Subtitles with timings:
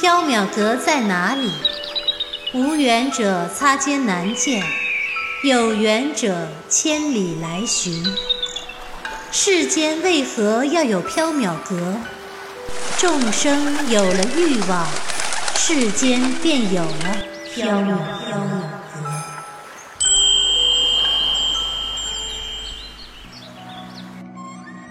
[0.00, 1.50] 缥缈阁在哪里？
[2.54, 4.62] 无缘者擦肩难见，
[5.42, 8.04] 有缘者千里来寻。
[9.32, 11.96] 世间为何要有缥缈阁？
[12.96, 14.86] 众生有了欲望，
[15.56, 17.16] 世间便有了
[17.56, 18.38] 缥缈阁。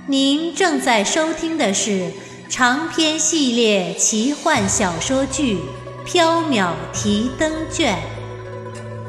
[0.09, 2.11] 您正在收听的是
[2.50, 5.60] 长篇系列奇幻小说剧
[6.10, 8.00] 《缥缈提灯卷》，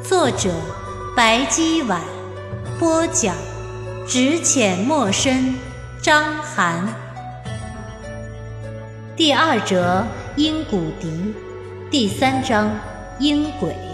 [0.03, 0.51] 作者
[1.17, 2.03] 白姬婉，
[2.81, 3.37] 播讲
[4.09, 5.55] 只浅墨深，
[6.03, 6.93] 张涵。
[9.17, 11.09] 第二折阴谷笛，
[11.93, 12.69] 第三章
[13.21, 13.88] 阴鬼。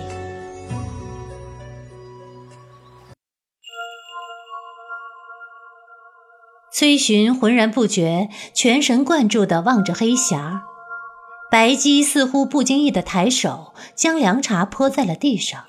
[6.77, 10.63] 崔寻浑然不觉，全神贯注地望着黑匣。
[11.49, 15.67] 白姬似乎不经意地抬手，将凉茶泼在了地上。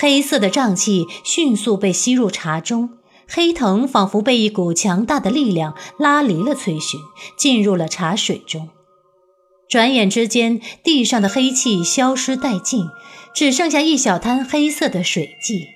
[0.00, 2.94] 黑色的瘴气迅速被吸入茶中，
[3.28, 6.98] 黑藤仿佛被一股强大的力量拉离了崔寻，
[7.36, 8.70] 进入了茶水中。
[9.68, 12.86] 转眼之间，地上的黑气消失殆尽，
[13.34, 15.66] 只剩下一小滩黑色的水迹。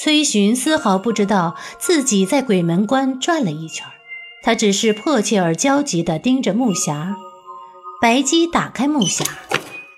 [0.00, 3.84] 崔寻丝毫不知道自己在鬼门关转了一圈，
[4.44, 7.16] 他只是迫切而焦急地盯着木匣。
[8.00, 9.26] 白姬打开木匣，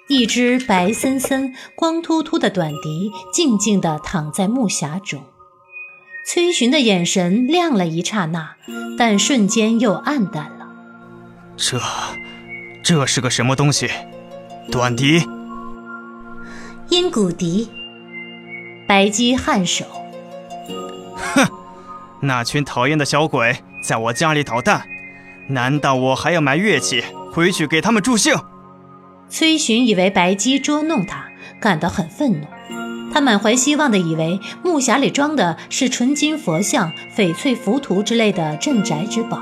[0.08, 5.22] 一只白森森、光秃秃的短笛静静地躺在木匣中。
[6.26, 8.56] 崔寻的眼神亮了一刹那，
[8.96, 10.66] 但瞬间又暗淡了。
[11.58, 11.78] 这，
[12.82, 13.90] 这是个什么东西？
[14.72, 15.22] 短笛？
[16.88, 17.68] 阴骨笛。
[18.90, 19.84] 白姬颔首，
[21.14, 21.46] 哼，
[22.22, 24.82] 那群讨厌的小鬼在我家里捣蛋，
[25.50, 28.34] 难道我还要买乐器回去给他们助兴？
[29.28, 31.26] 崔寻以为白姬捉弄他，
[31.60, 32.46] 感到很愤怒。
[33.14, 39.40] 他满怀希望的以为木匣里装的是纯金佛像、翡翠浮屠之类的镇宅之宝，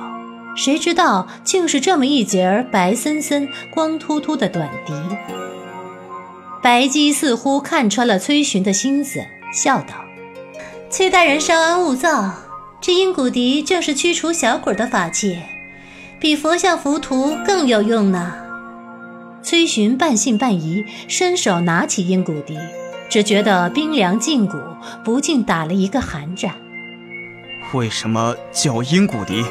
[0.55, 4.93] 谁知道竟是这么一截白森森、光秃秃的短笛。
[6.63, 9.25] 白姬似乎看穿了崔寻的心思。
[9.53, 9.95] 笑道
[10.91, 12.35] ：“崔大人稍安勿躁，
[12.81, 15.39] 这阴骨笛正是驱除小鬼的法器，
[16.21, 18.35] 比佛像浮屠更有用呢。”
[19.43, 22.59] 崔寻半信半疑，伸手拿起阴骨笛，
[23.09, 24.59] 只觉得冰凉禁骨，
[25.03, 26.55] 不禁打了一个寒战。
[27.73, 29.45] 为什么叫阴骨笛？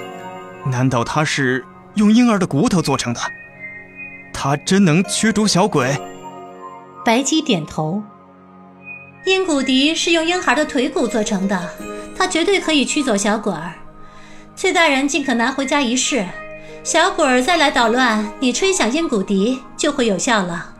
[0.65, 1.65] 难道它是
[1.95, 3.19] 用婴儿的骨头做成的？
[4.33, 5.97] 它真能驱逐小鬼？
[7.03, 8.03] 白姬点头。
[9.27, 11.69] 阴骨笛是用婴孩的腿骨做成的，
[12.17, 13.73] 它绝对可以驱走小鬼儿。
[14.55, 16.25] 崔大人尽可拿回家一试，
[16.81, 20.73] 小鬼儿再来捣乱，你吹响阴骨笛就会有效了。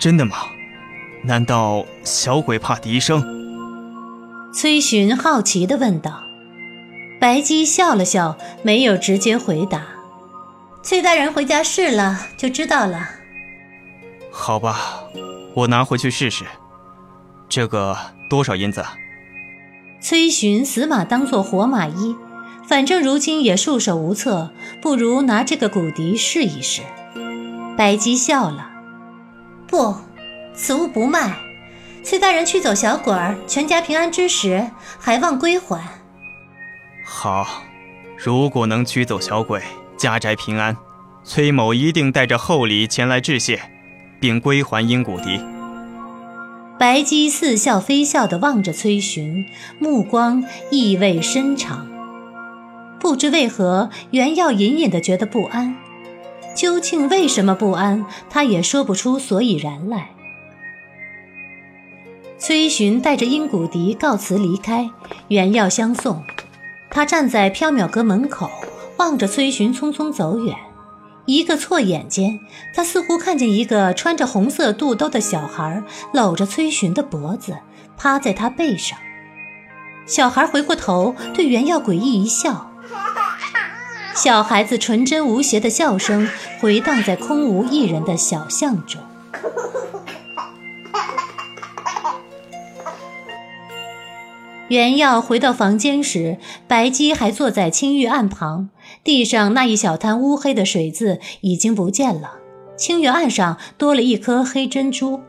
[0.00, 0.38] 真的吗？
[1.22, 3.22] 难道小鬼怕笛声？
[4.52, 6.24] 崔寻好奇地问道。
[7.20, 9.86] 白姬笑了笑，没有直接回答。
[10.82, 13.10] 崔大人回家试了就知道了。
[14.32, 15.04] 好吧，
[15.54, 16.44] 我拿回去试试。
[17.50, 18.84] 这个多少银子？
[20.00, 22.14] 崔寻死马当做活马医，
[22.66, 26.82] 反正如今也束手无策，不如拿这个骨笛试一试。
[27.76, 28.70] 白姬笑了
[29.66, 29.96] ：“不，
[30.54, 31.36] 此物不卖。
[32.04, 35.82] 崔大人驱走小鬼儿，全家平安之时，还望归还。”
[37.04, 37.64] 好，
[38.16, 39.60] 如果能驱走小鬼，
[39.96, 40.76] 家宅平安，
[41.24, 43.60] 崔某一定带着厚礼前来致谢，
[44.20, 45.40] 并归还阴骨笛。
[46.80, 49.44] 白姬似笑非笑地望着崔寻，
[49.78, 51.86] 目光意味深长。
[52.98, 55.76] 不知为何，袁耀隐隐地觉得不安。
[56.56, 60.08] 究竟为什么不安，他也说不出所以然来。
[62.38, 64.88] 崔寻带着阴谷笛告辞离开，
[65.28, 66.22] 袁耀相送。
[66.88, 68.50] 他站在缥缈阁门口，
[68.96, 70.56] 望着崔寻匆匆走远。
[71.30, 72.40] 一个错眼间，
[72.74, 75.80] 他似乎看见一个穿着红色肚兜的小孩
[76.12, 77.56] 搂着崔寻的脖子，
[77.96, 78.98] 趴在他背上。
[80.06, 82.72] 小孩回过头，对袁耀诡异一笑。
[84.12, 86.28] 小孩子纯真无邪的笑声
[86.60, 89.00] 回荡在空无一人的小巷中。
[94.66, 98.68] 袁耀回到房间时，白姬还坐在青玉案旁。
[99.02, 102.34] 地上那一小滩乌黑的水渍已经不见了，
[102.76, 105.20] 清月案上多了一颗黑珍珠。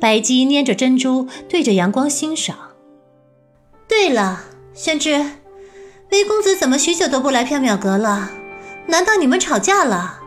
[0.00, 2.56] 白姬捏着珍珠，对着阳光欣赏。
[3.88, 4.44] 对了，
[4.74, 5.12] 宣之，
[6.10, 8.30] 微公子怎么许久都不来缥缈阁了？
[8.88, 10.20] 难道你们吵架了？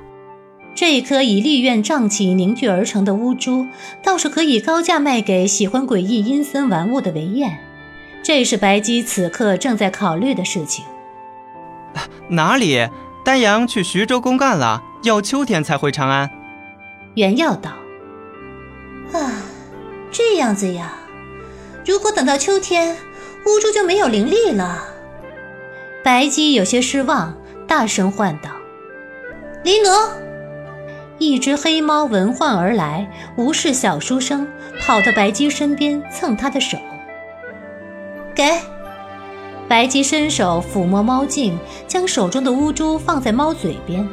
[0.76, 3.68] 这一颗以立院瘴气凝聚而成的乌珠，
[4.04, 7.60] 倒是可以高价卖给喜欢诡异阴森玩物的韦燕。
[8.24, 10.86] 这是白姬此刻正在考虑的事情。
[12.30, 12.90] 哪里？
[13.26, 16.30] 丹阳去徐州公干了，要秋天才回长安。
[17.16, 17.72] 袁耀道
[19.14, 19.44] ：“啊，
[20.12, 20.94] 这样子呀。
[21.86, 22.96] 如果等到秋天，
[23.46, 24.86] 乌珠就没有灵力了。”
[26.04, 27.38] 白姬有些失望，
[27.68, 28.50] 大声唤道
[29.64, 29.90] ：“黎奴！”
[31.20, 34.48] 一只黑猫闻唤而来，无视小书生，
[34.80, 36.78] 跑到白姬身边蹭他的手。
[38.34, 38.46] 给。
[39.70, 41.56] 白姬伸手抚摸猫颈，
[41.88, 44.06] 将手中的乌珠放在猫嘴边。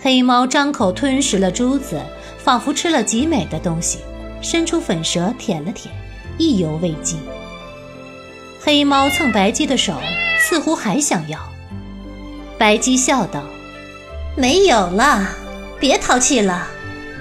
[0.00, 2.02] 黑猫张口吞食了珠子，
[2.36, 4.00] 仿佛吃了极美的东西，
[4.40, 5.94] 伸出粉舌舔了舔，
[6.36, 7.20] 意犹未尽。
[8.60, 9.94] 黑猫蹭白姬的手，
[10.40, 11.38] 似乎还想要。
[12.58, 13.40] 白姬笑道
[14.36, 15.28] ：“没有了，
[15.78, 16.66] 别淘气了，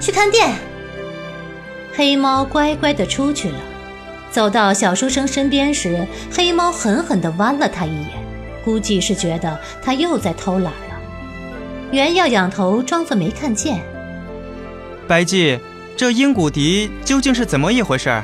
[0.02, 0.56] 去看店。”
[1.94, 3.60] 黑猫乖乖地出去了。
[4.32, 8.08] 走到小书生身边时，黑猫狠狠地剜了他一眼，
[8.64, 11.02] 估计是觉得他又在偷懒了。
[11.92, 13.82] 袁耀仰头装作没看见。
[15.06, 15.60] 白姬，
[15.98, 18.24] 这鹰骨笛究竟是怎么一回事？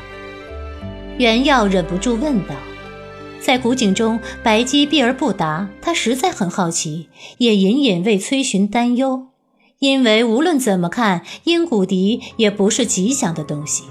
[1.17, 2.55] 袁耀忍不住问道。
[3.41, 9.27] 在古井中，白姬避而不答，他实在很好奇，也隐隐为崔寻担忧，
[9.79, 13.83] 因为无论怎么看，鹰骨笛也不是吉祥的东西。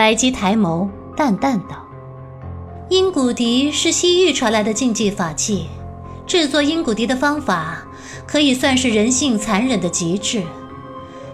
[0.00, 1.86] 白姬抬眸，淡淡道
[2.88, 5.66] ：“阴骨笛是西域传来的禁忌法器，
[6.26, 7.82] 制作阴骨笛的方法
[8.26, 10.42] 可以算是人性残忍的极致。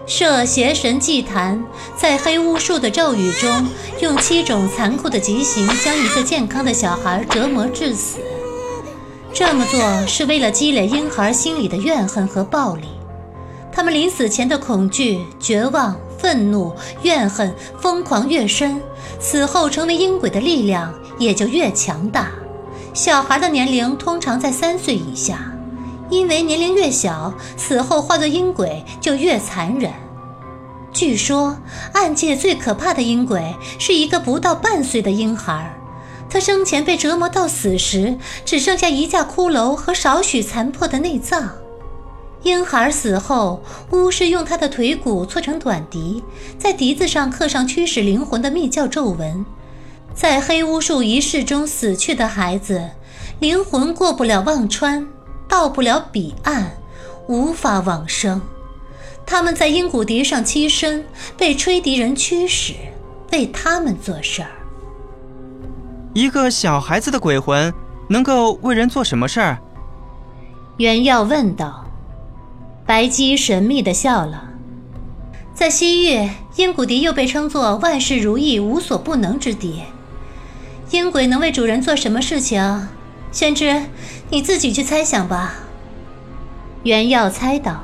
[0.05, 1.63] 设邪神祭坛，
[1.95, 3.69] 在黑巫术的咒语中，
[4.01, 8.19] 用七种残酷的极刑将一个健康的小孩折磨致死。
[9.33, 12.89] 这么做是为了积累婴孩心里的怨恨和暴力，
[13.71, 18.81] 他们临死前的恐惧、绝望。”愤怒、怨恨、疯狂越深，
[19.19, 22.31] 死后成为阴鬼的力量也就越强大。
[22.93, 25.53] 小孩的年龄通常在三岁以下，
[26.09, 29.91] 因为年龄越小，死后化作阴鬼就越残忍。
[30.91, 31.57] 据说，
[31.93, 35.77] 暗界最可怕的阴鬼是一个不到半岁的婴孩，
[36.27, 41.51] 他生前被折磨到死时，只剩下一架骷髅和少许残破的内脏。
[42.43, 43.61] 婴孩死后，
[43.91, 46.23] 巫师用他的腿骨搓成短笛，
[46.57, 49.45] 在笛子上刻上驱使灵魂的密教咒文。
[50.13, 52.89] 在黑巫术仪式中死去的孩子，
[53.39, 55.07] 灵魂过不了忘川，
[55.47, 56.71] 到不了彼岸，
[57.27, 58.41] 无法往生。
[59.25, 61.05] 他们在阴骨笛上栖身，
[61.37, 62.73] 被吹笛人驱使，
[63.31, 64.49] 为他们做事儿。
[66.13, 67.73] 一个小孩子的鬼魂
[68.07, 69.57] 能够为人做什么事儿？
[70.77, 71.83] 袁耀问道。
[72.87, 74.47] 白姬神秘的笑了，
[75.53, 79.83] 在西域，阴骨笛又被称作万事如意、无所不能之笛。
[80.91, 82.87] 阴鬼能为主人做什么事情？
[83.29, 83.83] 宣之，
[84.29, 85.55] 你自己去猜想吧。
[86.83, 87.83] 袁耀猜道：“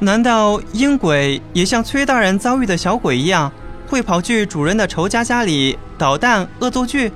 [0.00, 3.52] 难道阴鬼也像崔大人遭遇的小鬼一样，
[3.86, 7.12] 会跑去主人的仇家家里捣蛋、恶作剧？”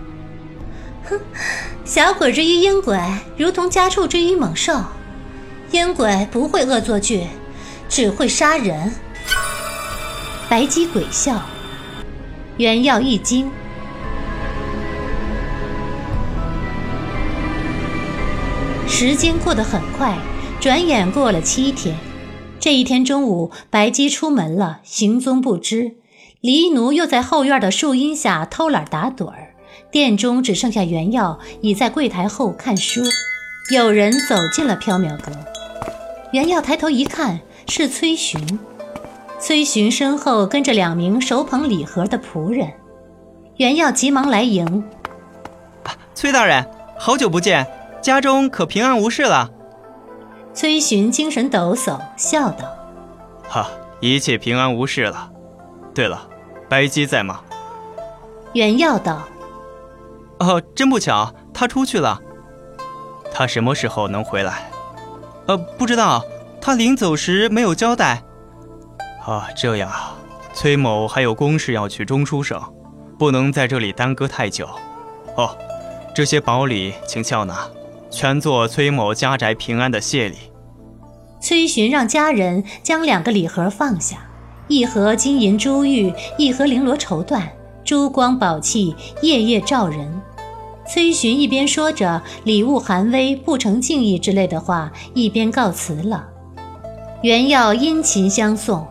[1.11, 1.19] 哼，
[1.85, 2.97] 小鬼之于阴鬼，
[3.37, 4.81] 如同家畜之于猛兽。
[5.73, 7.27] 烟鬼不会恶作剧，
[7.89, 8.93] 只会杀人。
[10.49, 11.43] 白姬鬼笑，
[12.57, 13.51] 袁耀一惊。
[18.87, 20.17] 时间过得很快，
[20.59, 21.95] 转眼过了七天。
[22.59, 25.97] 这一天中午，白姬出门了，行踪不知。
[26.41, 29.55] 黎奴又在后院的树荫下偷懒打盹儿。
[29.93, 33.03] 店中只剩下袁耀倚在柜台后看书。
[33.71, 35.31] 有人走进了缥缈阁。
[36.33, 38.41] 袁耀抬头一看，是崔寻。
[39.41, 42.71] 崔寻身后跟着两名手捧礼盒的仆人。
[43.57, 44.85] 袁耀急忙来迎
[46.15, 46.69] ：“崔大人，
[46.99, 47.67] 好久不见，
[48.03, 49.51] 家中可平安无事了？”
[50.53, 52.65] 崔寻精神抖擞，笑道
[53.49, 53.71] ：“哈，
[54.01, 55.31] 一切平安无事了。
[55.95, 56.29] 对了，
[56.69, 57.41] 白姬在吗？”
[58.53, 59.23] 袁耀道
[60.41, 62.21] ：“哦，真不巧，他出去了。
[63.33, 64.71] 他什么时候能回来？”
[65.49, 66.23] 呃，不知道，
[66.61, 68.23] 他临走时没有交代。
[69.27, 69.91] 啊，这样，
[70.53, 72.63] 崔某还有公事要去中书省，
[73.19, 74.69] 不能在这里耽搁太久。
[75.37, 75.57] 哦，
[76.15, 77.67] 这些宝礼请笑纳，
[78.11, 80.37] 全做崔某家宅平安的谢礼。
[81.41, 84.19] 崔寻让家人将两个礼盒放下，
[84.67, 87.49] 一盒金银珠玉，一盒绫罗绸缎，
[87.85, 90.21] 珠光宝气，夜夜照人。
[90.89, 96.27] 崔寻一边说着“礼物寒微，不成敬意”之类的话，一边告辞了。
[97.21, 98.87] 原耀殷勤相送。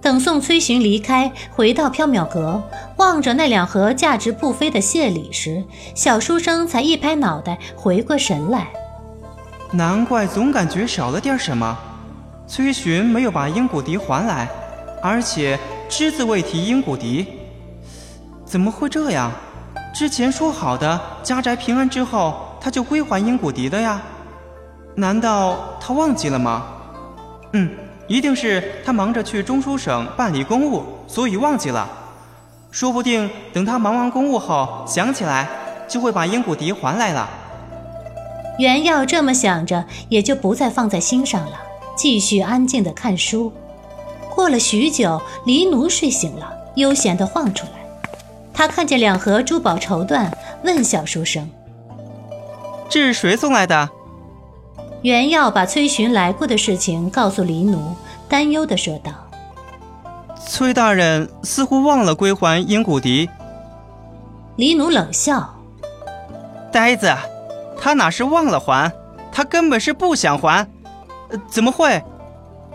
[0.00, 2.62] 等送崔寻离开，回到缥缈阁，
[2.96, 5.62] 望着那两盒价值不菲的谢礼时，
[5.94, 8.68] 小书生才一拍脑袋，回过神来。
[9.72, 11.76] 难怪总感觉少了点什么。
[12.46, 14.48] 崔寻没有把鹰骨笛还来，
[15.02, 15.58] 而且
[15.90, 17.26] 只字未提鹰骨笛，
[18.46, 19.30] 怎么会这样？
[19.98, 24.00] 之前说好的家宅平安之后，他就归还鹰骨笛的呀？
[24.94, 26.66] 难道他忘记了吗？
[27.52, 27.68] 嗯。
[28.06, 31.88] 一定是他忙着去中书省办理公务，所以忘记了。
[32.70, 35.48] 说不定等他忙完公务后想起来，
[35.88, 37.28] 就会把鹰骨笛还来了。
[38.60, 41.58] 袁耀这么想着，也就不再放在心上了，
[41.96, 43.52] 继续安静的看书。
[44.32, 47.77] 过了许久，黎奴睡醒了，悠闲地晃出来。
[48.58, 50.28] 他看见两盒珠宝绸缎，
[50.64, 51.48] 问小书生
[52.90, 53.88] ：“这是谁送来的？”
[55.02, 57.94] 袁耀把崔寻来过的事情告诉黎奴，
[58.28, 59.12] 担忧地说道
[60.44, 63.30] ：“崔大人似乎忘了归还鹰骨笛。”
[64.58, 65.54] 黎奴冷笑
[66.72, 67.14] ：“呆子，
[67.80, 68.92] 他哪是忘了还，
[69.30, 70.68] 他根本是不想还。
[71.46, 72.02] 怎么会？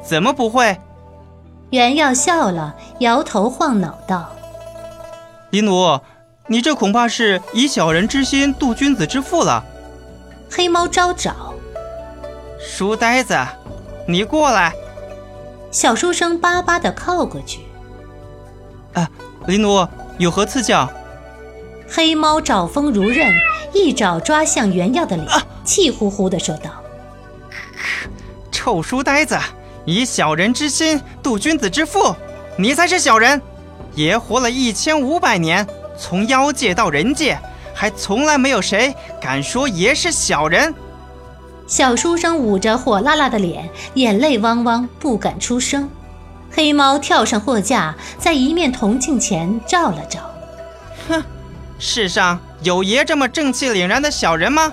[0.02, 0.78] 怎么不会？”
[1.72, 4.30] 袁耀笑了，摇头晃脑道
[5.54, 6.00] ：“黎奴，
[6.48, 9.64] 你这恐怕是以小人之心度君子之腹了。”
[10.50, 11.54] 黑猫招爪。
[12.60, 13.38] 书呆子，
[14.08, 14.74] 你过来。
[15.70, 17.60] 小书生巴巴的靠过去。
[18.94, 19.08] 啊，
[19.46, 20.92] 黎奴有何赐教？
[21.88, 23.32] 黑猫爪风如刃，
[23.74, 25.30] 一爪抓向袁耀的脸，
[25.64, 26.72] 气呼呼的说道
[28.52, 29.38] ：“臭书呆子，
[29.86, 32.16] 以小人之心度君子之腹，
[32.58, 33.40] 你才是小人。
[33.96, 37.40] 爷活了一千五百年，从妖界到人界，
[37.74, 40.74] 还从来没有谁敢说爷是小人。”
[41.66, 45.90] 小书生捂着火辣辣的脸，眼泪汪汪，不敢出声。
[46.52, 50.20] 黑猫跳上货架，在一面铜镜前照了照，
[51.08, 51.24] 哼，
[51.80, 54.72] 世上有爷这么正气凛然的小人吗？